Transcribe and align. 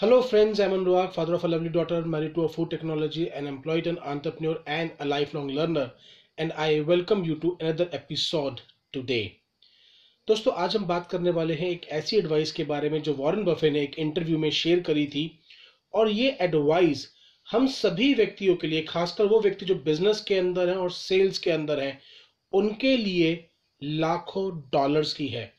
Hello 0.00 0.22
friends, 0.22 0.58
I'm 0.58 0.70
Anurag, 0.70 1.12
father 1.12 1.34
of 1.34 1.44
a 1.44 1.48
lovely 1.48 1.68
daughter, 1.68 2.00
married 2.02 2.34
to 2.34 2.44
a 2.44 2.48
food 2.48 2.70
technology, 2.70 3.30
an 3.30 3.46
employed 3.46 3.86
an 3.86 3.98
entrepreneur 3.98 4.56
and 4.66 4.92
a 4.98 5.04
lifelong 5.04 5.48
learner 5.48 5.92
and 6.38 6.54
I 6.54 6.80
welcome 6.80 7.22
you 7.22 7.34
to 7.40 7.58
another 7.60 7.86
episode 7.92 8.62
today. 8.94 9.42
दोस्तों 10.28 10.54
आज 10.54 10.76
हम 10.76 10.86
बात 10.86 11.10
करने 11.10 11.30
वाले 11.30 11.54
हैं 11.54 11.68
एक 11.68 11.86
ऐसी 11.98 12.16
advice 12.16 12.52
के 12.52 12.64
बारे 12.64 12.90
में 12.90 13.00
जो 13.02 13.14
वॉरेन 13.14 13.44
बफे 13.44 13.70
ने 13.70 13.82
एक 13.82 13.98
इंटरव्यू 13.98 14.38
में 14.38 14.50
शेयर 14.60 14.80
करी 14.88 15.06
थी 15.14 15.26
और 15.94 16.10
ये 16.10 16.36
एडवाइस 16.48 17.06
हम 17.46 17.66
सभी 17.74 18.12
व्यक्तियों 18.14 18.56
के 18.56 18.66
लिए 18.66 18.82
खासकर 18.88 19.26
वो 19.34 19.40
व्यक्ति 19.40 19.66
जो 19.66 19.74
बिज़नेस 19.90 20.24
के 20.28 20.38
अंदर 20.38 20.68
हैं 20.68 20.76
और 20.76 20.90
सेल्स 20.92 21.38
के 21.38 21.50
अंदर 21.50 21.82
हैं 21.82 21.98
उनके 22.52 22.96
लिए 22.96 23.32
लाखों 23.82 24.50
डॉलर्स 24.72 25.12
की 25.14 25.28
है 25.28 25.52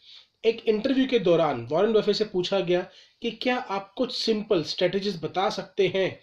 एक 0.43 0.63
इंटरव्यू 0.67 1.05
के 1.07 1.19
दौरान 1.19 1.65
वॉरेन 1.71 1.93
बफे 1.93 2.13
से 2.13 2.25
पूछा 2.25 2.59
गया 2.59 2.81
कि 3.21 3.31
क्या 3.31 3.55
आप 3.57 3.93
कुछ 3.97 4.15
सिंपल 4.15 4.63
स्ट्रेटेजीज 4.63 5.19
बता 5.23 5.49
सकते 5.49 5.87
हैं 5.87 6.19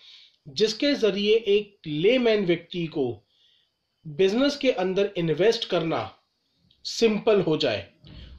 जिसके 0.48 0.94
ज़रिए 0.94 1.34
एक 1.48 1.76
लेमैन 1.86 2.46
व्यक्ति 2.46 2.86
को 2.86 3.24
बिज़नेस 4.06 4.56
के 4.56 4.70
अंदर 4.70 5.10
इन्वेस्ट 5.16 5.68
करना 5.68 6.00
सिंपल 6.84 7.40
हो 7.40 7.56
जाए। 7.56 7.86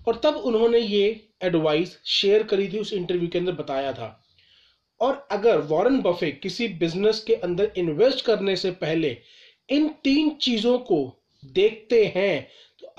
और 0.08 0.20
तब 0.24 0.36
उन्होंने 0.36 0.80
ये 0.80 1.30
एडवाइस 1.44 1.98
शेयर 2.06 2.44
करी 2.44 2.68
थी 2.68 2.80
उस 2.80 2.94
इंटरव्यू 2.94 3.28
के 3.28 3.40
अंदर 3.40 3.52
बताया 3.52 3.94
था। 3.94 4.26
और 5.02 5.28
अगर 5.32 5.58
वॉरेन 5.58 6.00
बफे 6.02 6.32
किसी 6.32 6.68
बिज़नेस 6.68 7.24
के 7.24 7.36
अंदर 7.36 7.72
इन्वेस्ट 7.78 8.26
करने 8.26 8.56
से 8.56 8.72
पहले 8.72 9.18
इन 9.70 9.88
तीन 10.04 10.30
चीज़ों 10.30 10.78
को 10.80 11.00
देखते 11.46 12.06
हैं 12.16 12.48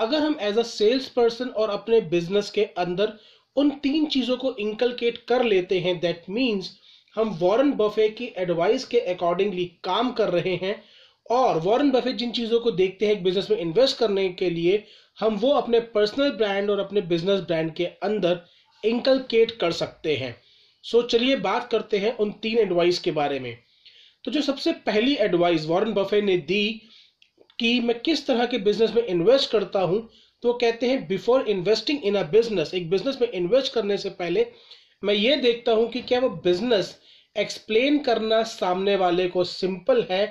अगर 0.00 0.22
हम 0.22 0.36
एज 0.40 0.58
अ 0.58 0.62
सेल्स 0.62 1.08
पर्सन 1.08 1.48
और 1.48 1.70
अपने 1.70 2.00
बिज़नेस 2.00 2.50
के 2.50 2.64
अंदर 2.78 3.12
उन 3.56 3.70
तीन 3.70 4.06
चीज़ों 4.06 4.36
को 4.36 4.54
इंकलकेट 4.56 5.18
कर 5.28 5.44
लेते 5.44 5.80
हैं 5.80 5.98
दैट 6.00 6.24
मीन्स 6.30 6.70
हम 7.16 7.30
वॉरेन 7.30 7.72
बफे 7.72 8.08
की 8.08 8.32
एडवाइस 8.36 8.84
के 8.84 9.00
अकॉर्डिंगली 9.00 9.64
काम 9.84 10.12
कर 10.12 10.28
रहे 10.28 10.54
हैं 10.56 10.82
और 11.30 11.58
वॉरेन 11.58 11.90
बफे 11.90 12.12
जिन 12.12 12.30
चीज़ों 12.32 12.60
को 12.60 12.70
देखते 12.70 13.06
हैं 13.06 13.22
बिज़नेस 13.22 13.50
में 13.50 13.58
इन्वेस्ट 13.58 13.98
करने 13.98 14.28
के 14.28 14.50
लिए 14.50 14.84
हम 15.20 15.36
वो 15.36 15.50
अपने 15.52 15.80
पर्सनल 15.94 16.30
ब्रांड 16.30 16.70
और 16.70 16.78
अपने 16.78 17.00
बिज़नेस 17.00 17.40
ब्रांड 17.40 17.74
के 17.74 17.84
अंदर 18.02 18.40
इंकलकेट 18.84 19.50
कर 19.50 19.72
सकते 19.72 20.16
हैं। 20.16 20.34
सो 20.84 21.00
so, 21.02 21.08
चलिए 21.08 21.36
बात 21.36 21.68
करते 21.70 21.98
हैं 21.98 22.16
उन 22.16 22.32
तीन 22.32 22.58
एडवाइस 22.58 22.98
के 22.98 23.10
बारे 23.10 23.40
में। 23.40 23.56
तो 24.24 24.30
जो 24.30 24.40
सबसे 24.42 24.72
पहली 24.86 25.14
एडवाइस 25.14 25.66
वॉरेन 25.66 25.92
बफे 25.92 26.20
ने 26.22 26.36
दी 26.36 26.82
कि 27.60 27.78
मैं 27.80 27.98
किस 28.00 28.26
तरह 28.26 28.46
के 28.46 28.58
बिज़नेस 28.58 28.92
में 28.94 29.06
इन्वेस्ट 29.06 29.50
करता 29.50 29.80
हूँ 29.80 30.08
तो 30.42 30.52
कहते 30.52 30.86
हैं 30.86 31.06
before 31.08 31.48
investing 31.48 32.04
in 32.04 32.14
a 32.14 32.22
business 32.22 32.74
एक 32.74 32.90
बिज़नेस 32.90 33.18
में 33.20 33.30
इन्वेस्ट 33.30 33.72
करने 33.72 33.96
से 33.96 34.10
पहले 34.10 34.46
मैं 35.04 35.14
ये 35.14 35.36
देखता 35.36 35.72
हूँ 35.72 35.88
कि 35.90 36.00
क्या 36.02 36.20
वो 36.20 36.28
बिज़नेस 36.44 36.96
एक्सप्लेन 37.36 37.98
करना 37.98 38.42
सामने 38.42 38.96
वाले 38.96 39.26
को 39.28 39.44
सिंपल 39.44 40.06
है 40.10 40.22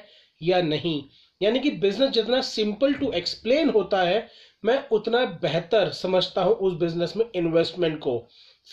या 0.42 0.62
नहीं। 0.62 1.02
यानी 1.42 1.60
कि 1.60 1.72
बिज़नेस 1.72 2.10
जितना 2.10 2.42
सिंपल 2.42 2.94
टू 2.94 3.12
एक्सप्लेन 3.12 3.70
होता 3.70 4.02
है, 4.02 4.28
मैं 4.66 4.84
उतना 4.92 5.24
बेहतर 5.42 5.90
समझता 5.92 6.42
हूँ 6.42 6.54
उस 6.54 6.74
बिज़नेस 6.74 7.14
में 7.18 7.26
इन्वेस्टमेंट 7.36 8.00
को। 8.00 8.18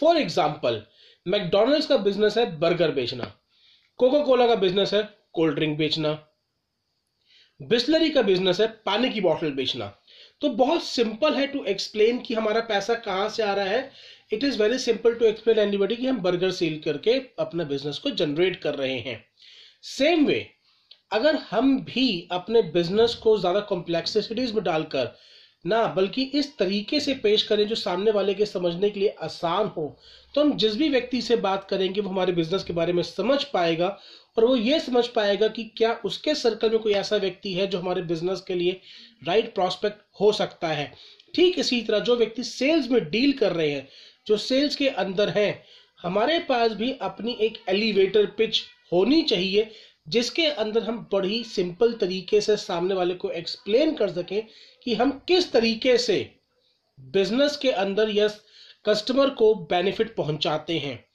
फॉर 0.00 0.16
एग्ज़ाम्पल 0.16 0.82
मैकडोनल्ड्स 1.26 1.86
का 1.86 1.96
बिज़नेस 1.96 2.38
है 2.38 2.58
बर्गर 2.58 2.90
बेचना। 2.90 3.32
कोका 3.98 4.20
कोला 4.24 4.46
का 4.46 4.54
बिज़नेस 4.54 4.94
है 4.94 5.02
कोल्ड 5.32 5.54
ड्रिंक 5.54 5.78
बेचना। 5.78 6.12
बिस्लरी 7.60 8.08
का 8.10 8.22
बिज़नेस 8.22 8.60
है, 8.60 8.66
पानी 8.86 9.08
की 9.10 9.20
बॉटल 9.20 9.50
बेचना। 9.52 9.86
तो 10.42 10.48
बहुत 10.50 10.82
सिंपल 10.84 11.34
है 11.34 11.46
टू 11.46 11.62
एक्सप्लेन 11.64 12.18
कि 12.20 12.34
हमारा 12.34 12.60
पैसा 12.62 12.94
कहाँ 12.96 13.28
से 13.28 13.42
आ 13.42 13.52
रहा 13.52 13.64
है। 13.66 13.90
It 14.32 14.44
is 14.44 14.58
very 14.58 14.78
simple 14.78 15.14
to 15.14 15.24
explain 15.24 15.58
anybody 15.58 15.96
कि 15.96 16.06
हम 16.06 16.20
बर्गर 16.22 16.50
सेल 16.52 16.80
करके 16.84 17.16
अपना 17.38 17.64
बिज़नेस 17.64 17.98
को 17.98 18.10
जनरेट 18.12 18.56
कर 18.56 18.74
रहे 18.74 18.98
हैं। 18.98 19.24
सेम 19.84 20.26
वे 20.26 20.46
अगर 21.10 21.36
हम 21.50 21.78
भी 21.82 22.28
अपने 22.32 22.62
बिज़नेस 22.70 23.14
को 23.14 23.36
ज़्यादा 23.38 23.60
कॉम्प्लेक्सिटीज 23.62 24.52
में 24.52 24.62
डालकर, 24.64 25.10
ना, 25.64 25.86
बल्कि 25.88 26.22
इस 26.34 26.56
तरीके 26.58 27.00
से 27.00 27.14
पेश 27.16 27.42
करें 27.42 27.66
जो 27.68 27.74
सामने 27.76 28.10
वाले 28.10 28.34
के 28.34 28.46
समझने 28.46 28.90
के 28.90 29.00
लिए 29.00 29.14
आसान 29.22 29.66
हो 29.76 29.96
तो 30.34 30.40
हम 30.40 30.56
जिस 30.56 30.76
भी 30.76 30.88
व्यक्ति 30.88 31.20
से 31.22 31.36
बात 31.38 31.64
करेंगे, 31.64 32.00
वो 32.00 32.10
हमारे 32.10 32.32
बिज़नेस 32.32 32.64
के 32.64 32.72
बारे 32.72 32.92
में 32.92 33.02
समझ 33.04 33.42
पाएगा 33.44 33.96
और 34.36 34.44
वो 34.44 34.56
ये 34.56 34.80
समझ 34.80 35.06
पाएगा 35.06 35.48
कि 35.48 35.64
क्या 35.76 35.92
उसके 36.04 36.34
सर्कल 36.34 36.70
में 36.70 36.78
कोई 36.78 36.92
ऐसा 36.92 37.16
व्यक्ति 37.16 37.52
है 37.54 37.66
जो 37.66 37.78
हमारे 37.78 38.02
बिज़नेस 38.02 38.40
के 38.40 38.54
लिए 38.54 38.80
राइट 39.26 39.54
प्रॉस्पेक्ट 39.54 40.02
हो 40.20 40.32
सकता 40.32 40.68
है। 40.68 40.92
ठीक 41.34 41.58
इसी 41.58 41.80
तरह 41.82 41.98
जो 41.98 42.16
व्यक्ति 42.16 42.44
सेल्स 42.44 42.90
में 42.90 43.10
डील 43.10 43.32
कर 43.32 43.52
रहे 43.52 43.70
हैं, 43.70 43.88
जो 44.26 44.36
सेल्स 44.36 44.76
के 44.76 44.88
अंदर 44.88 45.28
हैं, 45.28 45.64
हमारे 46.02 46.38
पास 46.38 46.72
भी 46.72 46.92
अपनी 46.92 47.32
एक 47.40 47.58
एलिवेटर 47.68 48.26
पिच 48.26 48.62
होनी 48.92 49.22
चाहिए, 49.22 49.70
जिसके 50.08 50.46
अंदर 50.46 50.82
हम 50.82 51.08
बड़ी 51.12 51.44
सिंपल 51.44 51.92
तरीके 51.92 52.40
से 52.40 52.56
सामने 52.56 52.94
वाले 52.94 53.14
को 53.14 53.30
एक्सप्लेन 53.30 53.94
कर 53.94 54.10
सकें 54.10 54.42
कि 54.82 54.94
हम 54.94 55.10
किस 55.28 55.52
तरीके 55.52 55.98
से 55.98 56.18
बिज़नेस 56.98 57.56
के 57.56 57.70
अंदर 57.70 58.10
या 58.10 58.28
कस्टमर 58.84 59.30
को 59.30 59.54
बेनिफिट 59.54 60.14
पहुंचाते 60.16 60.78
हैं। 60.78 61.05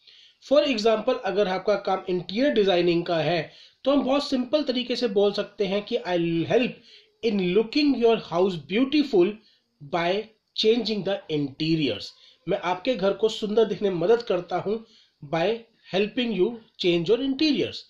फॉर 0.45 0.63
एग्ज़ाम्पल 0.63 1.13
अगर 1.25 1.47
आपका 1.47 1.75
काम 1.75 2.03
इंटीरियर 2.09 2.53
डिज़ाइनिंग 2.53 3.03
का 3.05 3.17
है 3.17 3.41
तो 3.83 3.91
हम 3.91 4.03
बहुत 4.03 4.29
सिंपल 4.29 4.63
तरीके 4.63 4.95
से 4.95 5.07
बोल 5.07 5.31
सकते 5.31 5.65
हैं 5.65 5.81
कि 5.81 5.95
I 5.95 6.45
help 6.49 6.81
in 7.23 7.39
looking 7.39 8.01
your 8.01 8.21
house 8.25 8.55
beautiful 8.67 9.37
by 9.81 10.23
changing 10.55 11.03
the 11.03 11.19
interiors 11.31 12.13
मैं 12.47 12.57
आपके 12.63 12.95
घर 12.95 13.13
को 13.13 13.29
सुंदर 13.29 13.65
दिखने 13.65 13.89
मदद 13.89 14.21
करता 14.21 14.57
हूँ 14.57 14.85
by 15.23 15.59
helping 15.93 16.37
you 16.37 16.55
change 16.79 17.09
your 17.09 17.21
interiors 17.21 17.83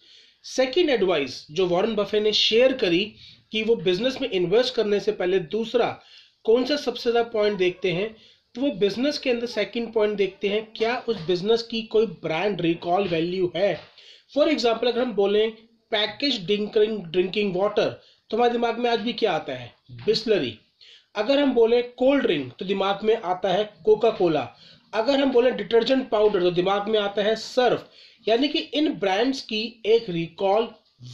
second 0.46 0.90
advice 0.90 1.46
जो 1.52 1.66
वॉरेन 1.68 1.96
बफे 1.96 2.20
ने 2.20 2.34
शेयर 2.34 2.74
करी 2.74 3.04
कि 3.52 3.64
वो 3.64 3.76
बिज़नेस 3.76 4.18
में 4.22 4.30
इन्वेस्ट 4.30 4.74
करने 4.74 5.00
से 5.00 5.12
पहले 5.12 5.40
दूसरा, 5.40 5.90
कौन 6.46 6.66
सा 6.66 6.76
सबसे 6.76 7.12
ज़्यादा 7.12 7.30
पॉइंट 7.30 7.58
देखते 7.58 7.92
हैं? 7.92 8.16
तो 8.56 8.62
वो 8.62 8.70
बिज़नेस 8.80 9.18
के 9.18 9.30
अंदर 9.30 9.48
सेकंड 9.48 9.92
पॉइंट 9.94 10.16
देखते 10.18 10.48
हैं, 10.50 10.66
क्या 10.78 10.96
उस 11.10 11.18
बिज़नेस 11.28 11.62
की 11.64 11.82
कोई 11.92 12.06
ब्रांड 12.24 12.62
रिकॉल 12.62 13.08
वैल्यू 13.08 13.52
है? 13.56 13.74
फॉर 14.34 14.50
एग्ज़ाम्पल 14.50 14.88
अगर 14.88 15.02
हम 15.02 15.14
बोले 15.14 15.48
पैकेज 15.92 16.46
ड्रिंकिंग 16.46 16.98
ड्रिंकिंग 17.06 17.56
वाटर 17.56 17.90
तो 18.30 18.38
हमारे 18.38 18.52
दिमाग 18.52 18.80
में 18.80 18.90
आज 18.90 19.00
भी 19.00 19.14
क्या 19.14 19.32
आता 19.34 19.54
है? 19.54 19.72
बिस्लरी। 20.06 20.58
अगर 21.16 21.40
हम 21.40 21.54
बोले 21.54 21.82
कोल्ड 21.82 22.24
ड्रिंक 22.24 22.52
तो 22.60 22.66
दिमाग 22.66 23.04
में 23.04 23.16
आता 23.16 23.50
है 23.50 23.64
कोका 23.86 24.10
कोला 24.10 24.48
अगर 24.94 25.20
हम 25.20 25.32
बोले 25.32 25.52
डिटर्जेंट 25.52 26.10
पाउडर 26.10 26.42
तो 26.42 26.52
दिमाग 26.52 26.88
में 26.88 27.00
आता 27.00 27.24
है 27.24 27.36
सर्फ 27.36 27.90
यानी 28.28 28.48
कि 28.48 28.60
इन 28.60 28.94
ब्रांड्स 29.00 29.42
की 29.42 29.62
एक 29.86 30.10
रिकॉल 30.10 30.68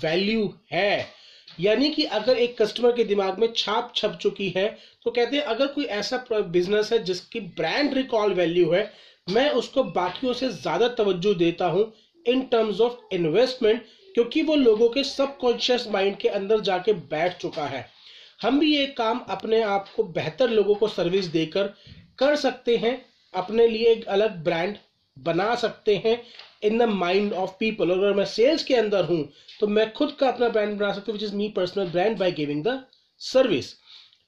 वैल्यू 0.03 0.53
है। 0.71 1.16
यानी 1.59 1.89
कि 1.89 2.03
अगर 2.03 2.37
एक 2.37 2.61
कस्टमर 2.61 2.91
के 2.91 3.03
दिमाग 3.03 3.39
में 3.39 3.51
छाप 3.53 3.91
छप 3.95 4.17
चुकी 4.21 4.49
है 4.57 4.67
तो 5.05 5.11
कहते 5.11 5.37
हैं, 5.37 5.43
अगर 5.43 5.67
कोई 5.67 5.85
ऐसा 5.85 6.23
बिज़नेस 6.31 6.91
है 6.93 7.03
जिसकी 7.03 7.39
ब्रांड 7.39 7.93
रिकॉल 7.93 8.33
वैल्यू 8.33 8.71
है, 8.71 8.91
मैं 9.27 9.49
उसको 9.51 9.83
बाकियों 9.85 10.33
से 10.33 10.49
ज़्यादा 10.49 10.87
तवज्जो 10.95 11.33
देता 11.35 11.65
हूँ 11.67 11.91
इन 12.25 12.41
टर्म्स 12.43 12.81
ऑफ़ 12.81 13.15
इन्वेस्टमेंट 13.15 13.83
क्योंकि 14.15 14.41
वो 14.41 14.55
लोगों 14.55 14.89
के 14.89 15.03
सबकॉन्शियस 15.03 15.87
माइंड 15.87 16.15
के 16.17 16.27
अंदर 16.29 16.59
जाके 16.61 16.93
बैठ 16.93 17.37
चुका 17.37 17.65
है। 17.65 17.85
हम 18.41 18.59
भी 18.59 18.75
ये 18.75 18.85
काम 18.97 19.19
अपने 19.29 19.61
आप 19.63 19.89
को 19.95 20.03
बेहतर 20.05 20.49
लोगों 20.49 20.75
को 20.75 20.87
सर्विस 20.87 21.25
देकर 21.27 21.73
कर 22.19 22.35
सकते 22.35 22.75
हैं, 22.77 23.01
अपने 23.33 23.67
लिए 23.67 23.91
एक 23.91 24.05
अलग 24.07 24.43
ब्रांड 24.43 24.75
बना 25.17 25.55
सकते 25.55 25.95
हैं 25.95 26.21
in 26.63 26.77
the 26.77 26.81
mind 26.81 27.33
of 27.33 27.51
people 27.59 27.89
अगर 27.89 28.13
मैं 28.13 28.25
सेल्स 28.25 28.63
के 28.63 28.75
अंदर 28.75 29.05
हूँ 29.05 29.29
तो 29.59 29.67
मैं 29.67 29.91
खुद 29.93 30.11
का 30.11 30.27
अपना 30.27 30.49
ब्रांड 30.49 30.77
बना 30.79 30.91
सकता 30.93 31.11
हूँ 31.11 31.19
which 31.19 31.23
is 31.23 31.35
me 31.35 31.47
personal 31.49 31.89
brand 31.89 32.17
by 32.17 32.31
giving 32.31 32.63
the 32.63 32.83
service 33.19 33.73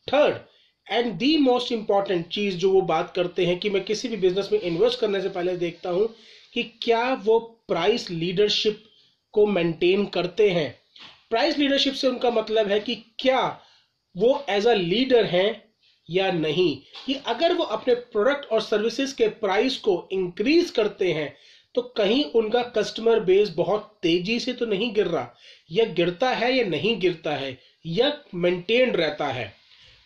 third 0.07 0.37
and 0.91 1.13
the 1.13 1.37
most 1.37 1.71
important 1.71 2.27
चीज़ 2.27 2.57
जो 2.57 2.71
वो 2.71 2.81
बात 2.81 3.13
करते 3.15 3.45
हैं 3.45 3.59
कि 3.59 3.69
मैं 3.69 3.83
किसी 3.83 4.07
भी 4.07 4.17
बिज़नेस 4.17 4.49
में 4.51 4.59
इन्वेस्ट 4.59 4.99
करने 4.99 5.21
से 5.21 5.29
पहले 5.29 5.55
देखता 5.57 5.89
हूँ 5.89 6.07
कि 6.53 6.63
क्या 6.81 7.13
वो 7.13 7.39
प्राइस 7.67 8.09
लीडरशिप 8.11 8.83
को 9.33 9.45
मेंटेन 9.45 10.05
करते 10.05 10.49
हैं। 10.49 10.79
प्राइस 11.29 11.57
लीडरशिप 11.57 11.93
से 11.93 12.07
उनका 12.07 12.31
मतलब 12.31 12.67
है 12.67 12.79
कि 12.79 12.95
क्या 13.19 13.59
वो 14.17 14.43
एज 14.49 14.67
अ 14.67 14.73
लीडर 14.73 15.25
हैं 15.25 15.68
या 16.09 16.31
नहीं, 16.31 16.75
कि 17.05 17.13
अगर 17.27 17.53
वो 17.53 17.63
अपने 17.65 17.93
प्रोडक्ट 17.93 18.45
और 18.45 18.61
सर्विसेज़ 18.61 19.15
के 19.15 19.27
प्राइस 19.37 19.77
को 19.77 20.07
इंक्रीज 20.13 20.69
करते 20.71 21.11
हैं 21.13 21.33
तो 21.75 21.81
कहीं 21.97 22.23
उनका 22.33 22.61
कस्टमर 22.75 23.19
बेस 23.21 23.49
बहुत 23.49 23.91
तेज़ी 24.01 24.39
से 24.39 24.53
तो 24.53 24.65
नहीं 24.65 24.93
गिर 24.93 25.07
रहा, 25.07 25.27
या 25.71 25.85
गिरता 25.87 26.29
है 26.29 26.53
या 26.53 26.63
नहीं 26.65 26.99
गिरता 26.99 27.31
है, 27.33 27.57
या 27.85 28.11
मेंटेन 28.35 28.91
रहता 28.91 29.27
है। 29.27 29.53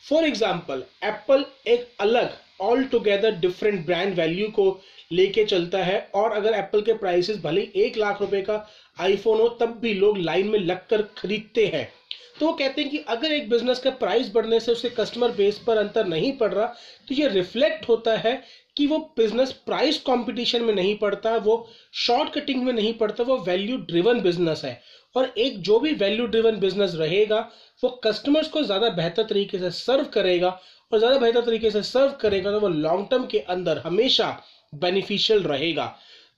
फॉर 0.04 0.26
एग्ज़ाम्पल 0.26 0.84
एप्पल 1.04 1.46
एक 1.68 1.88
अलग 2.00 2.38
all 2.62 2.84
together 2.86 3.36
different 3.36 3.86
brand 3.86 4.14
value 4.16 4.48
को 4.50 4.82
लेके 5.12 5.44
चलता 5.46 5.84
है, 5.84 6.00
और 6.16 6.32
अगर 6.32 6.54
एप्पल 6.54 6.82
के 6.82 6.94
प्राइसेस 6.96 7.38
भले 7.38 7.62
एक 7.78 7.98
लाख 7.98 8.22
रुपए 8.22 8.42
का 8.42 8.66
आईफोन 8.98 9.40
हो, 9.40 9.48
तब 9.52 9.80
भी 9.82 9.94
लोग 9.94 10.18
लाइन 10.20 10.48
में 10.48 10.60
लगकर 10.60 11.02
खरीदते 11.18 11.66
हैं। 11.68 11.88
तो 12.36 12.46
वो 12.46 12.54
कहते 12.54 12.82
हैं 12.82 12.90
कि 12.92 12.98
अगर 13.10 13.32
एक 13.32 13.50
बिज़नेस 13.50 13.80
का 13.80 13.90
प्राइस 13.98 14.32
बढ़ने 14.34 14.60
से 14.60 14.72
उसके 14.72 14.90
कस्टमर 14.92 15.32
बेस 15.32 15.58
पर 15.68 15.78
अंतर 15.78 16.08
नहीं 16.08 16.32
पड़ 16.38 16.52
रहा 16.54 16.66
तो 17.08 17.16
ये 17.16 17.28
रिफ्लेक्ट 17.30 17.88
होता 17.90 18.18
है 18.18 18.42
कि 18.78 18.88
वो 18.88 18.98
बिज़नेस 19.18 19.52
प्राइस 19.66 19.98
कंपटीशन 20.02 20.62
में 20.64 20.74
नहीं 20.76 20.98
पड़ता, 20.98 21.36
वो 21.38 21.68
शॉर्ट 21.96 22.34
कटिंग 22.34 22.64
में 22.64 22.72
नहीं 22.74 22.94
पड़ता, 22.94 23.24
वो 23.24 23.38
वैल्यू 23.40 23.78
ड्रिवन 23.80 24.22
बिज़नेस 24.22 24.62
है। 24.66 24.82
और 25.16 25.34
एक 25.38 25.62
जो 25.62 25.80
भी 25.80 25.92
वैल्यू 25.94 26.26
ड्रिवन 26.28 26.58
बिज़नेस 26.60 26.96
रहेगा, 26.96 27.40
वो 27.84 27.90
कस्टमर्स 28.06 28.48
को 28.48 28.64
ज़्यादा 28.64 28.90
बेहतर 28.92 29.24
तरीके 29.24 29.60
से 29.60 29.72
सर्व 29.72 30.06
करेगा 30.14 30.50
और 30.92 31.00
ज़्यादा 31.00 31.18
बेहतर 31.18 31.46
तरीके 31.46 31.72
से 31.72 31.84
सर्व 31.84 32.18
करेगा 32.22 32.52
तो 32.52 32.60
वो 32.60 32.68
लॉन्ग 32.70 33.08
टर्म 33.12 33.26
के 33.26 33.40
अंदर 33.40 33.82
हमेशा 33.86 34.30
बेनिफिशियल 34.74 35.44
रहेगा। 35.44 35.86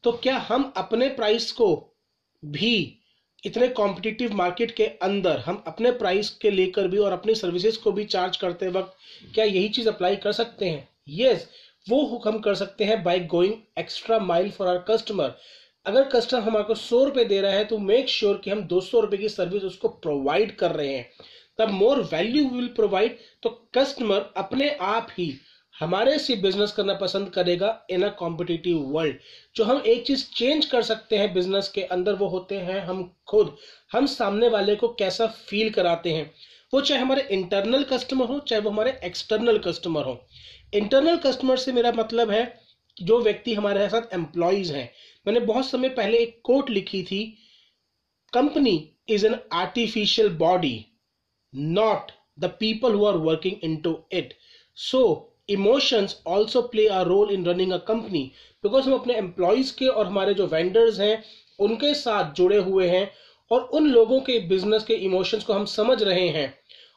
तो 0.04 0.12
क्या 0.14 0.38
हम 0.50 0.72
अपने 0.78 1.10
प्राइस 1.12 1.52
को 1.52 1.74
भी 2.44 3.02
इतने 3.46 3.68
कॉम्पिटिटिव 3.68 4.34
मार्केट 4.34 4.72
के 4.72 4.86
अंदर 4.86 5.40
हम 5.40 5.64
अपने 5.68 5.92
प्राइस 5.92 6.30
के 6.30 6.52
लेकर 6.52 6.88
भी 6.88 6.98
और 6.98 7.12
अपनी 7.12 7.36
सर्विसेज़ 7.36 7.80
को 7.80 7.92
भी 7.92 8.06
चार्ज 8.06 8.38
करते 8.38 8.68
वक्त 8.68 8.96
क्या 9.36 9.46
यही 9.46 9.70
चीज़ 9.70 9.90
अप्लाई 9.90 10.16
कर 10.16 10.32
सकते 10.32 10.66
हैं? 10.66 10.90
यस 11.10 11.40
yes, 11.40 11.48
वो 11.90 12.22
हम 12.26 12.40
कर 12.40 12.56
सकते 12.56 12.84
हैं 12.84 13.04
by 13.04 13.20
going 13.20 13.54
extra 13.80 14.20
mile 14.20 14.52
for 14.52 14.68
our 14.68 14.78
customer 14.78 15.34
अगर 15.86 16.04
कस्टमर 16.04 16.42
हमारे 16.42 16.64
को 16.64 16.76
सौ 16.76 17.04
रुपए 17.04 17.26
दे 17.26 17.42
रहा 17.42 17.52
है 17.52 17.66
तो 17.66 17.78
मेक 17.78 18.10
श्योर 18.10 18.32
sure 18.32 18.46
कि 18.46 18.52
हम 18.52 18.62
दो 18.62 18.82
सौ 18.82 19.00
रुपए 19.00 19.18
की 19.18 19.30
सर्विस 19.30 19.64
उसको 19.64 19.88
प्रोवाइड 19.88 20.56
कर 20.56 20.72
रहे 20.72 20.94
हैं। 20.94 21.12
तब 21.58 21.70
मोर 21.70 22.00
वैल्यू 22.00 22.50
विल 22.50 22.68
प्रोवाइड 22.68 23.18
तो 23.44 23.50
कस्टमर 23.50 24.34
अपने 24.38 24.70
आप 24.70 25.08
ही 25.12 25.34
हमारे 25.80 26.18
से 26.20 26.36
बिज़नेस 26.36 26.72
करना 26.72 26.94
पसंद 26.94 27.30
करेगा 27.30 27.70
इन 27.90 28.04
अ 28.04 28.10
कॉम्पिटिटिव 28.10 28.78
वर्ल्ड 28.90 29.16
जो 29.56 29.64
हम 29.64 29.82
एक 29.88 30.06
चीज़ 30.08 30.26
चेंज 30.36 30.66
कर 30.66 30.84
सकते 30.84 31.18
हैं 31.18 31.34
बिज़नेस 31.34 31.68
के 31.68 31.82
अंदर, 31.84 32.14
वो 32.14 32.28
होते 32.28 32.58
हैं 32.58 32.80
हम 32.82 33.04
खुद। 33.28 33.56
हम 33.92 34.06
सामने 34.06 34.50
वाले 34.50 34.76
को 34.76 34.88
कैसा 35.00 35.28
फील 35.28 35.70
कराते 35.70 36.14
हैं? 36.14 36.32
वो 36.74 36.82
चाहे 36.82 37.02
हमारे 37.02 37.28
इंटरनल 37.32 37.84
कस्टमर 37.84 38.26
हो, 38.26 38.40
चाहे 38.40 38.62
वो 38.62 38.70
हमारे 38.70 39.00
एक्सटर्नल 39.04 39.58
कस्टमर 39.58 40.04
हो। 40.04 40.20
इंटरनल 40.74 41.18
कस्टमर 41.18 41.58
से 41.58 41.72
मेरा 41.72 41.92
मतलब 41.92 42.32
है 42.32 42.44
जो 42.98 43.20
व्यक्ति 43.22 43.54
हमारे 43.54 43.88
साथ 43.90 44.14
एम्प्लॉयज़ 44.14 44.74
हैं। 44.74 44.90
मैंने 45.26 45.40
बहुत 45.40 45.66
समय 45.66 45.90
पहले 45.92 46.18
एक 46.18 46.40
कोट 46.44 46.70
लिखी 46.70 47.04
थी 47.04 47.24
company 48.34 48.78
is 49.10 49.26
an 49.28 49.40
artificial 49.54 50.30
body 50.38 50.86
not 51.54 52.12
the 52.40 52.46
people 52.60 52.94
who 52.94 53.06
are 53.06 53.18
working 53.22 53.64
in 53.64 53.76
to 53.78 53.98
it 54.12 54.34
so 54.78 55.02
emotions 55.50 56.22
also 56.28 56.62
play 56.62 56.88
a 56.88 57.02
role 57.02 57.32
in 57.32 57.46
running 57.46 57.72
a 57.72 57.78
company 57.88 58.32
because 58.64 58.86
हम 58.86 58.94
अपने 58.94 59.16
एम्प्लॉयज़ 59.16 59.74
के 59.78 59.88
और 59.88 60.08
हमारे 60.08 60.34
जो 60.34 60.48
वेंडर्स 60.48 61.00
हैं 61.00 61.24
उनके 61.60 61.94
साथ 61.94 62.34
जुड़े 62.34 62.58
हुए 62.58 62.88
हैं 62.88 63.10
और 63.52 63.62
उन 63.74 63.88
लोगों 63.88 64.20
के 64.22 64.40
बिज़नेस 64.48 64.84
के 64.84 64.94
इमोशंस 65.06 65.44
को 65.44 65.54
हम 65.54 65.66
समझ 65.66 66.02
रहे 66.04 66.28
हैं 66.30 66.54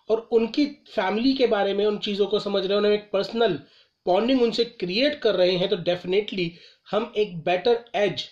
और 0.09 0.29
उनकी 0.33 0.67
फैमिली 0.95 1.33
के 1.35 1.47
बारे 1.47 1.75
में 1.75 1.85
उन 1.87 1.99
चीज़ों 1.99 2.27
को 2.27 2.39
समझ 2.39 2.63
रहे 2.63 2.73
हैं 2.73 2.79
उन्हें 2.79 2.93
एक 2.93 3.11
पर्सनल 3.13 3.59
बॉन्डिंग 4.07 4.43
उनसे 4.43 4.65
क्रिएट 4.65 5.19
कर 5.21 5.35
रहे 5.35 5.57
हैं 5.57 5.69
तो 5.69 5.77
डेफिनेटली 5.77 6.53
हम 6.91 7.13
एक 7.17 7.39
बेटर 7.45 7.85
एज 7.95 8.25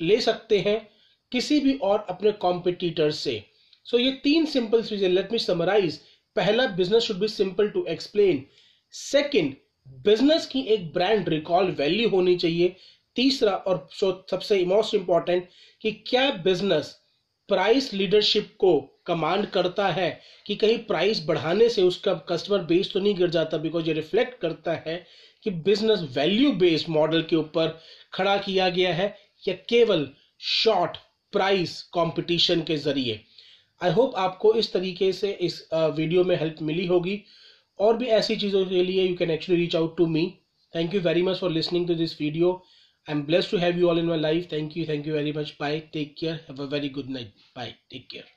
ले 0.00 0.20
सकते 0.20 0.58
हैं 0.58 0.78
किसी 1.32 1.58
भी 1.60 1.74
और 1.82 2.06
अपने 2.08 2.32
कॉम्पिटिटर 2.32 3.10
से। 3.10 3.42
सो 3.86 3.96
so, 3.96 4.02
ये 4.04 4.10
तीन 4.24 4.44
सिंपल 4.46 4.82
चीज़ें 4.82 5.08
लेट 5.08 5.32
मी 5.32 5.38
समराइज 5.38 5.96
पहला 6.36 6.66
business 6.76 7.02
should 7.02 7.16
be 7.16 7.28
simple 7.28 7.68
to 7.68 7.84
explain 7.88 8.44
second 8.94 9.54
business 10.04 10.46
की 10.46 10.60
एक 10.74 10.92
ब्रांड 10.92 11.28
रिकॉल 11.28 11.70
वैल्यू 11.78 12.08
होनी 12.08 12.36
चाहिए। 12.36 12.76
तीसरा 13.16 13.52
और 13.52 13.86
सबसे 14.30 14.64
मोस्ट 14.64 14.94
इंपॉर्टेंट 14.94 15.48
कि 15.82 15.92
क्या 16.08 16.30
बिज़नेस 16.44 16.94
प्राइस 17.48 17.92
लीडरशिप 17.94 18.54
को 18.58 18.78
कमांड 19.06 19.46
करता 19.46 19.88
है 19.88 20.08
कि 20.46 20.56
कहीं 20.56 20.78
प्राइस 20.84 21.24
बढ़ाने 21.26 21.68
से 21.68 21.82
उसका 21.82 22.14
कस्टमर 22.28 22.62
बेस 22.64 22.92
तो 22.92 23.00
नहीं 23.00 23.14
गिर 23.16 23.30
जाता 23.30 23.58
बिकॉज़ 23.58 23.86
ये 23.86 23.92
रिफ्लेक्ट 23.92 24.40
करता 24.40 24.72
है 24.86 24.96
कि 25.44 25.50
बिज़नेस 25.66 26.00
वैल्यू 26.16 26.52
बेस्ड 26.54 26.88
मॉडल 26.90 27.22
के 27.22 27.36
ऊपर 27.36 27.78
खड़ा 28.14 28.36
किया 28.38 28.68
गया 28.70 28.94
है 28.94 29.14
या 29.48 29.54
केवल 29.68 30.08
शॉर्ट 30.54 30.96
प्राइस 31.32 31.80
कंपटीशन 31.94 32.62
के 32.62 32.76
ज़रिए। 32.78 33.20
आई 33.80 33.90
होप 33.92 34.16
आपको 34.16 34.54
इस 34.54 34.72
तरीके 34.72 35.12
से 35.12 35.32
इस 35.42 35.68
वीडियो 35.74 36.24
में 36.24 36.36
हेल्प 36.36 36.62
मिली 36.62 36.86
होगी। 36.86 37.22
और 37.80 37.96
भी 37.96 38.06
ऐसी 38.16 38.36
चीज़ों 38.36 38.64
के 38.66 38.82
लिए 38.82 39.06
you 39.06 39.16
can 39.16 39.30
actually 39.30 39.60
reach 39.60 39.76
out 39.76 39.96
to 39.96 40.06
me 40.06 40.26
thank 40.74 40.94
you 40.94 41.00
very 41.00 41.22
much 41.22 41.40
for 41.40 41.50
listening 41.50 41.88
to 41.88 41.94
this 41.94 42.20
video 42.20 42.52
I 43.06 43.14
am 43.14 43.22
bless 43.22 43.50
to 43.50 43.58
have 43.58 43.78
you 43.78 43.88
all 43.88 43.98
in 43.98 44.06
my 44.06 44.18
life 44.18 44.52
thank 44.52 44.76
you 44.76 44.86
thank 44.88 45.06
you 45.06 45.14
very 45.14 45.32
much 45.32 45.56
bye 45.60 45.80
take 45.92 46.14
care 46.18 46.34
have 46.48 46.62
a 46.62 46.70
very 46.72 46.88
good 46.90 47.10
night 47.10 47.34
bye 47.56 47.74
take 47.90 48.08
care 48.10 48.33